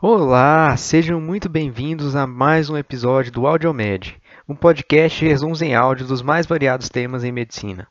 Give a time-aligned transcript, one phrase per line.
[0.00, 4.16] Olá, sejam muito bem-vindos a mais um episódio do AudioMed,
[4.48, 7.88] um podcast de resumos em áudio dos mais variados temas em medicina.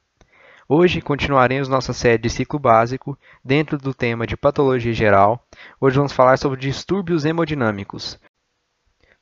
[0.70, 5.46] Hoje continuaremos nossa série de ciclo básico dentro do tema de patologia geral.
[5.82, 8.18] Hoje vamos falar sobre distúrbios hemodinâmicos.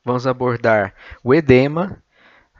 [0.05, 0.93] Vamos abordar
[1.23, 1.97] o edema,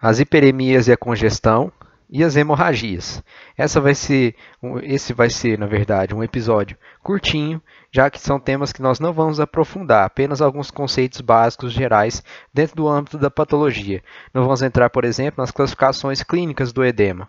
[0.02, 1.71] as hiperemias e a congestão,
[2.09, 3.23] e as hemorragias.
[3.57, 4.35] Essa vai ser,
[4.83, 7.61] esse vai ser, na verdade, um episódio curtinho,
[7.91, 12.23] já que são temas que nós não vamos aprofundar, apenas alguns conceitos básicos gerais
[12.54, 14.04] dentro do âmbito da patologia.
[14.33, 17.27] Não vamos entrar, por exemplo, nas classificações clínicas do edema.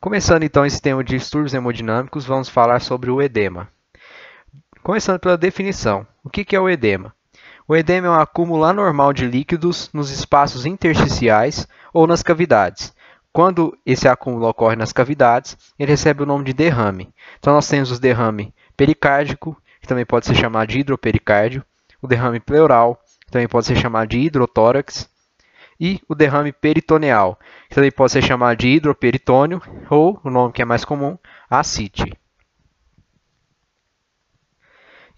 [0.00, 3.68] Começando então esse tema de distúrbios hemodinâmicos, vamos falar sobre o edema.
[4.82, 6.06] Começando pela definição.
[6.22, 7.12] O que é o edema?
[7.66, 12.94] O edema é um acúmulo anormal de líquidos nos espaços intersticiais ou nas cavidades,
[13.36, 17.12] quando esse acúmulo ocorre nas cavidades, ele recebe o nome de derrame.
[17.38, 21.62] Então, nós temos o derrame pericárdico, que também pode ser chamado de hidropericárdio,
[22.00, 25.06] o derrame pleural, que também pode ser chamado de hidrotórax,
[25.78, 30.62] e o derrame peritoneal, que também pode ser chamado de hidroperitônio, ou, o nome que
[30.62, 31.18] é mais comum,
[31.50, 32.14] ascite.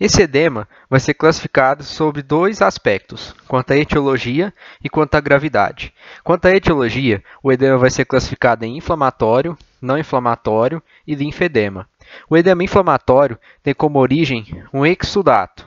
[0.00, 5.92] Esse edema vai ser classificado sobre dois aspectos, quanto à etiologia e quanto à gravidade.
[6.22, 11.88] Quanto à etiologia, o edema vai ser classificado em inflamatório, não inflamatório e linfedema.
[12.30, 15.66] O edema inflamatório tem como origem um exudato,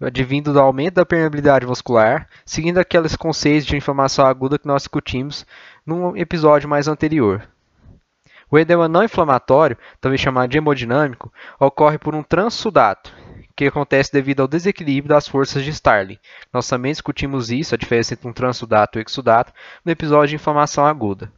[0.00, 5.46] advindo do aumento da permeabilidade muscular, seguindo aqueles conceitos de inflamação aguda que nós discutimos
[5.86, 7.48] num episódio mais anterior.
[8.50, 13.14] O edema não inflamatório, também chamado de hemodinâmico, ocorre por um transsudato,
[13.60, 16.18] que acontece devido ao desequilíbrio das forças de Starling.
[16.50, 19.52] Nós também discutimos isso, a diferença entre um transudato e exudato,
[19.84, 21.30] no episódio de inflamação aguda.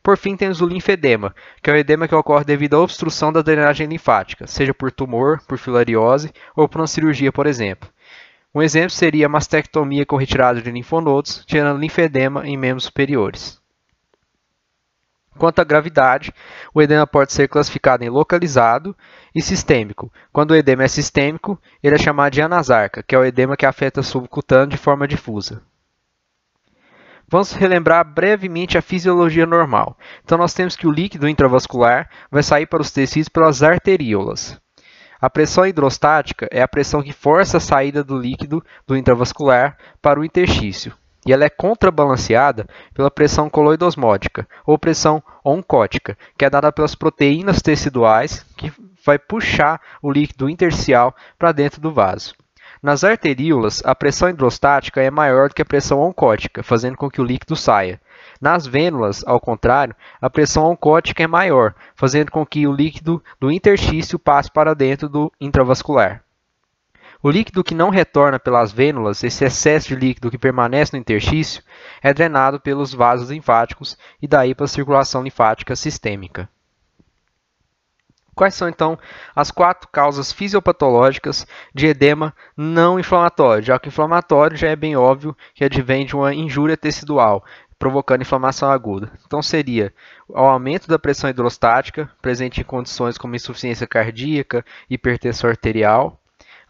[0.00, 3.42] Por fim, temos o linfedema, que é o edema que ocorre devido à obstrução da
[3.42, 7.88] drenagem linfática, seja por tumor, por filariose ou por uma cirurgia, por exemplo.
[8.54, 13.61] Um exemplo seria a mastectomia com retirada de linfonodos, gerando linfedema em membros superiores.
[15.38, 16.32] Quanto à gravidade,
[16.74, 18.94] o edema pode ser classificado em localizado
[19.34, 20.12] e sistêmico.
[20.32, 23.66] Quando o edema é sistêmico, ele é chamado de anasarca, que é o edema que
[23.66, 25.62] afeta o subcutâneo de forma difusa.
[27.26, 29.96] Vamos relembrar brevemente a fisiologia normal.
[30.22, 34.60] Então, nós temos que o líquido intravascular vai sair para os tecidos pelas arteríolas.
[35.18, 40.20] A pressão hidrostática é a pressão que força a saída do líquido do intravascular para
[40.20, 40.92] o interstício
[41.26, 47.62] e ela é contrabalanceada pela pressão coloidosmótica ou pressão oncótica, que é dada pelas proteínas
[47.62, 48.72] teciduais que
[49.04, 52.34] vai puxar o líquido intersticial para dentro do vaso.
[52.82, 57.20] Nas arteríolas, a pressão hidrostática é maior do que a pressão oncótica, fazendo com que
[57.20, 58.00] o líquido saia.
[58.40, 63.52] Nas vênulas, ao contrário, a pressão oncótica é maior, fazendo com que o líquido do
[63.52, 66.24] interstício passe para dentro do intravascular.
[67.22, 71.62] O líquido que não retorna pelas vênulas, esse excesso de líquido que permanece no interstício,
[72.02, 76.48] é drenado pelos vasos linfáticos e daí para a circulação linfática sistêmica.
[78.34, 78.98] Quais são então
[79.36, 83.62] as quatro causas fisiopatológicas de edema não inflamatório?
[83.62, 87.44] Já que inflamatório já é bem óbvio que advém de uma injúria tecidual,
[87.78, 89.12] provocando inflamação aguda.
[89.26, 89.94] Então seria
[90.26, 96.18] o aumento da pressão hidrostática, presente em condições como insuficiência cardíaca, hipertensão arterial,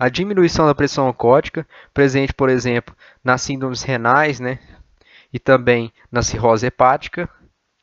[0.02, 1.64] a diminuição da pressão oncótica,
[1.94, 2.92] presente, por exemplo,
[3.22, 4.58] nas síndromes renais né,
[5.32, 7.30] e também na cirrose hepática,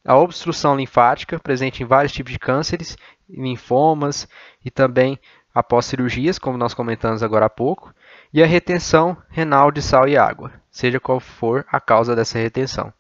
[0.04, 2.98] a obstrução linfática, presente em vários tipos de cânceres,
[3.30, 4.28] linfomas
[4.66, 5.18] e também
[5.56, 7.96] após cirurgias, como nós comentamos agora há pouco,
[8.34, 12.92] e a retenção renal de sal e água, seja qual for a causa dessa retenção.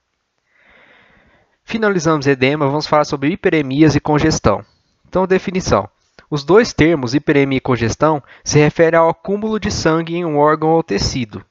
[1.66, 4.64] Finalizamos edema, vamos falar sobre hiperemias e congestão.
[5.06, 5.90] Então, definição.
[6.30, 10.70] Os dois termos, hiperemia e congestão, se referem ao acúmulo de sangue em um órgão
[10.70, 11.44] ou tecido.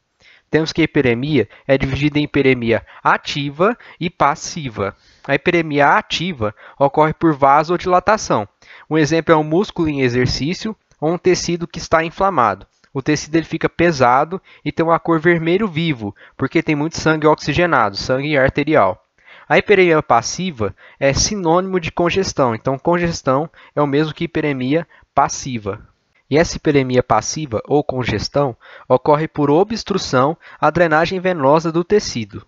[0.50, 4.96] Temos que a hiperemia é dividida em hiperemia ativa e passiva.
[5.26, 8.48] A hiperemia ativa ocorre por vasodilatação.
[8.88, 12.66] Um exemplo é um músculo em exercício ou um tecido que está inflamado.
[12.94, 17.26] O tecido ele fica pesado e tem uma cor vermelho vivo, porque tem muito sangue
[17.26, 19.04] oxigenado, sangue arterial.
[19.48, 25.80] A hiperemia passiva é sinônimo de congestão, então congestão é o mesmo que hiperemia passiva.
[26.28, 28.54] E essa hiperemia passiva ou congestão
[28.86, 32.46] ocorre por obstrução à drenagem venosa do tecido.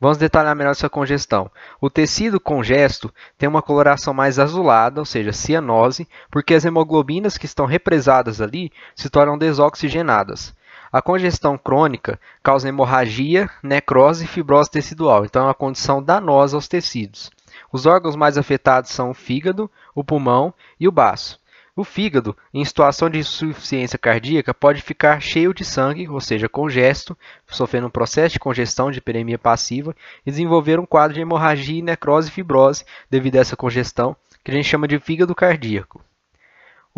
[0.00, 1.50] Vamos detalhar melhor essa congestão.
[1.78, 7.44] O tecido congesto tem uma coloração mais azulada, ou seja, cianose, porque as hemoglobinas que
[7.44, 10.54] estão represadas ali se tornam desoxigenadas.
[10.90, 16.66] A congestão crônica causa hemorragia, necrose e fibrose tecidual, então é uma condição danosa aos
[16.66, 17.30] tecidos.
[17.70, 21.38] Os órgãos mais afetados são o fígado, o pulmão e o baço.
[21.76, 27.16] O fígado, em situação de insuficiência cardíaca, pode ficar cheio de sangue, ou seja, congesto,
[27.46, 29.94] sofrendo um processo de congestão de hiperemia passiva
[30.26, 34.54] e desenvolver um quadro de hemorragia, necrose e fibrose devido a essa congestão, que a
[34.54, 36.02] gente chama de fígado cardíaco.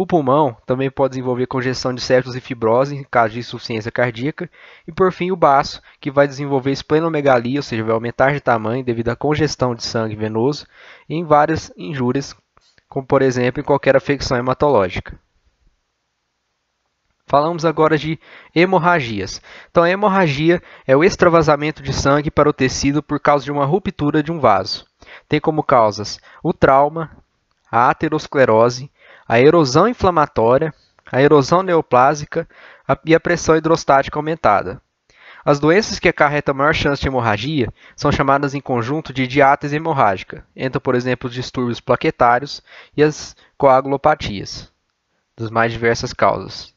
[0.00, 4.49] O pulmão também pode desenvolver congestão de septos e fibrose em caso de insuficiência cardíaca.
[4.88, 8.82] E por fim, o baço, que vai desenvolver esplenomegalia, ou seja, vai aumentar de tamanho
[8.82, 10.67] devido à congestão de sangue venoso
[11.06, 12.35] e em várias injúrias
[12.88, 15.20] como por exemplo em qualquer afecção hematológica.
[17.26, 18.19] Falamos agora de
[18.55, 19.43] hemorragias.
[19.70, 23.67] Então, a hemorragia é o extravasamento de sangue para o tecido por causa de uma
[23.67, 24.87] ruptura de um vaso.
[25.29, 27.14] Tem como causas o trauma,
[27.70, 28.91] a aterosclerose,
[29.31, 30.75] a erosão inflamatória,
[31.12, 32.49] a erosão neoplásica
[33.05, 34.82] e a pressão hidrostática aumentada.
[35.44, 40.44] As doenças que acarretam maior chance de hemorragia são chamadas em conjunto de diátese hemorrágica.
[40.56, 42.61] Entram, por exemplo, os distúrbios plaquetários
[42.97, 44.69] e as coagulopatias,
[45.37, 46.75] das mais diversas causas.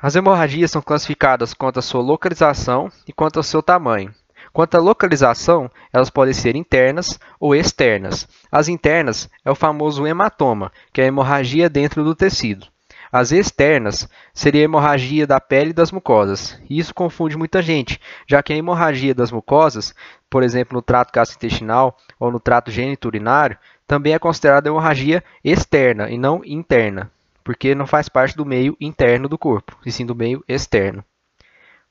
[0.00, 4.14] As hemorragias são classificadas quanto à sua localização e quanto ao seu tamanho.
[4.56, 8.26] Quanto à localização, elas podem ser internas ou externas.
[8.50, 12.66] As internas é o famoso hematoma, que é a hemorragia dentro do tecido.
[13.12, 16.58] As externas seria a hemorragia da pele e das mucosas.
[16.70, 19.94] Isso confunde muita gente, já que a hemorragia das mucosas,
[20.30, 26.16] por exemplo, no trato gastrointestinal ou no trato geniturinário, também é considerada hemorragia externa e
[26.16, 27.10] não interna,
[27.44, 31.04] porque não faz parte do meio interno do corpo, e sim do meio externo.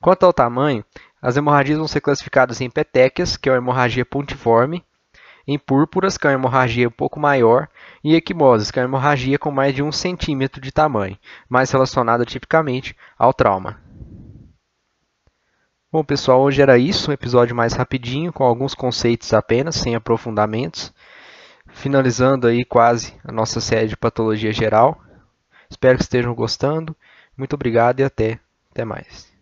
[0.02, 0.84] Quanto ao tamanho,
[1.26, 4.86] as hemorragias vão ser classificadas em petequias, que é uma hemorragia pontiforme,
[5.48, 7.68] em púrpuras, que é uma hemorragia um pouco maior,
[8.04, 11.18] e equimoses, que é uma hemorragia com mais de um centímetro de tamanho,
[11.50, 13.82] mais relacionada tipicamente ao trauma.
[15.92, 20.94] Bom, pessoal, hoje era isso, um episódio mais rapidinho, com alguns conceitos apenas, sem aprofundamentos.
[21.70, 25.02] Finalizando aí quase a nossa série de patologia geral.
[25.68, 26.96] Espero que estejam gostando.
[27.36, 28.40] Muito obrigado e até,
[28.72, 29.35] até mais.